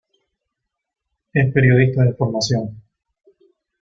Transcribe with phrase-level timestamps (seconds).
[1.31, 2.81] Es periodista de formación.